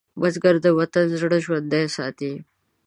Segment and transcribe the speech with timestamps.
[0.19, 2.33] بزګر د وطن زړه ژوندی ساتي